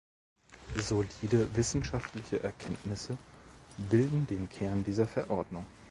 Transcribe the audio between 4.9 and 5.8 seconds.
Verordnung.